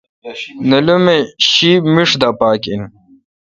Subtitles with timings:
[0.69, 2.83] نیلومہشی میݭ دا پاک این